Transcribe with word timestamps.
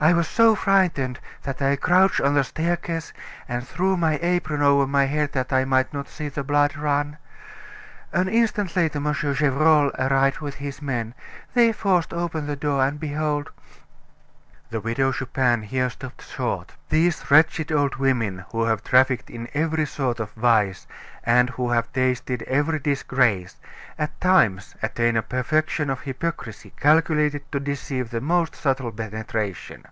I 0.00 0.12
was 0.12 0.28
so 0.28 0.54
frightened 0.54 1.18
that 1.44 1.62
I 1.62 1.76
crouched 1.76 2.20
on 2.20 2.34
the 2.34 2.44
staircase 2.44 3.14
and 3.48 3.66
threw 3.66 3.96
my 3.96 4.18
apron 4.20 4.60
over 4.60 4.86
my 4.86 5.06
head 5.06 5.32
that 5.32 5.50
I 5.50 5.64
might 5.64 5.94
not 5.94 6.10
see 6.10 6.28
the 6.28 6.44
blood 6.44 6.76
run. 6.76 7.16
An 8.12 8.28
instant 8.28 8.76
later 8.76 9.00
Monsieur 9.00 9.32
Gevrol 9.32 9.92
arrived 9.98 10.40
with 10.40 10.56
his 10.56 10.82
men; 10.82 11.14
they 11.54 11.72
forced 11.72 12.12
open 12.12 12.46
the 12.46 12.56
door, 12.56 12.84
and 12.84 13.00
behold" 13.00 13.50
The 14.74 14.80
Widow 14.80 15.12
Chupin 15.12 15.62
here 15.62 15.88
stopped 15.88 16.22
short. 16.22 16.72
These 16.90 17.30
wretched 17.30 17.70
old 17.72 17.96
women, 17.96 18.44
who 18.50 18.64
have 18.64 18.82
trafficked 18.84 19.30
in 19.30 19.48
every 19.54 19.86
sort 19.86 20.20
of 20.20 20.32
vice, 20.32 20.86
and 21.22 21.48
who 21.50 21.70
have 21.70 21.92
tasted 21.92 22.42
every 22.42 22.78
disgrace, 22.80 23.56
at 23.98 24.20
times 24.20 24.74
attain 24.82 25.16
a 25.16 25.22
perfection 25.22 25.88
of 25.88 26.00
hypocrisy 26.02 26.74
calculated 26.78 27.50
to 27.52 27.60
deceive 27.60 28.10
the 28.10 28.20
most 28.20 28.54
subtle 28.54 28.92
penetration. 28.92 29.86